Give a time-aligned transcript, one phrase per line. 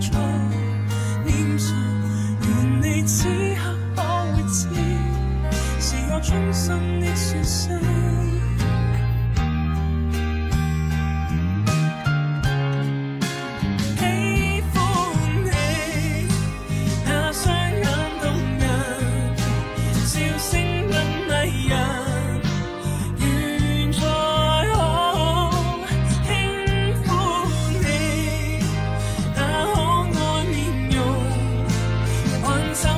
[0.00, 0.20] 仍挂
[0.50, 0.54] 在
[1.24, 1.74] 脸上，
[2.42, 2.48] 愿
[2.82, 3.24] 你此
[3.56, 3.60] 刻
[3.96, 4.02] 可
[4.32, 4.68] 会知，
[5.80, 7.00] 是我衷心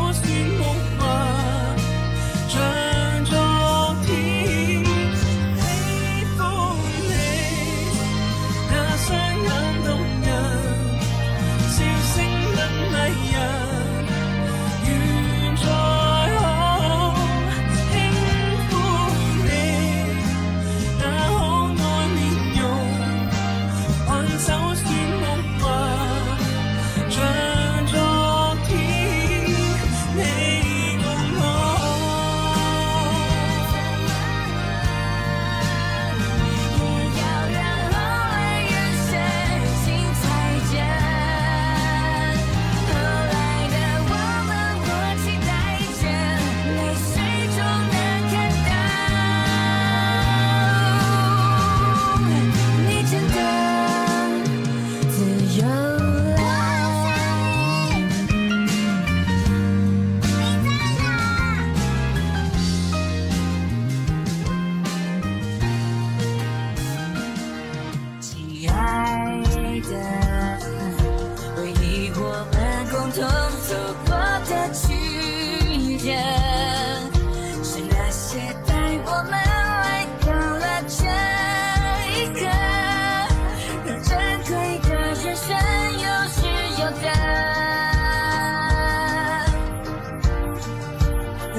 [0.10, 0.24] 挽手
[0.58, 0.79] 说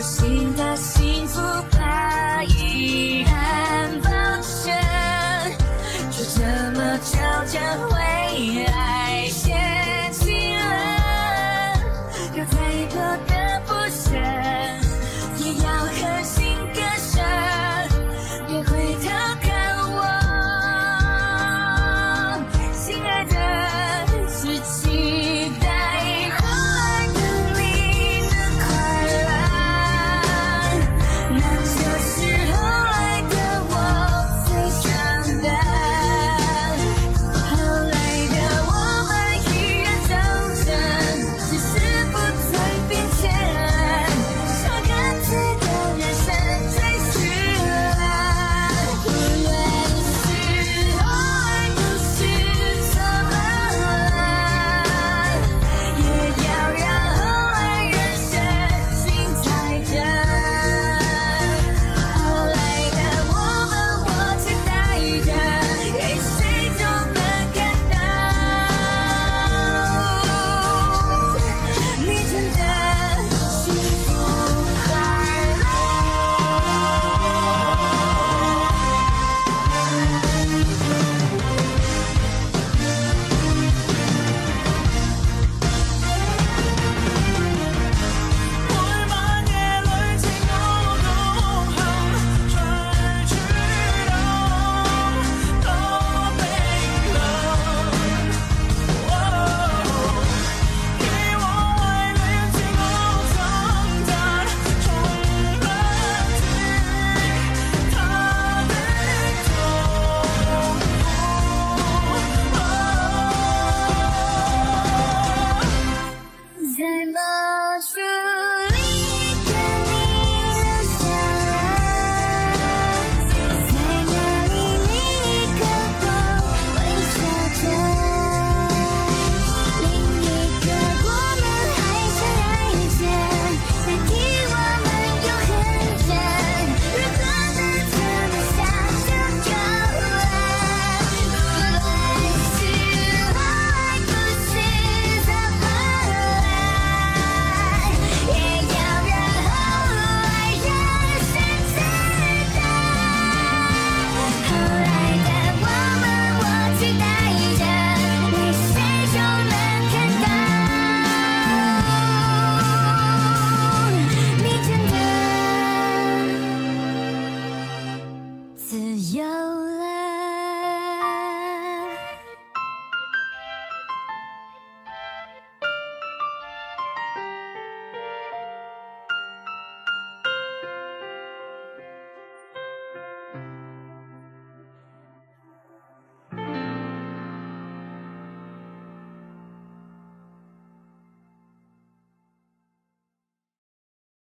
[0.01, 1.39] 我现在幸福
[1.69, 3.10] 太易。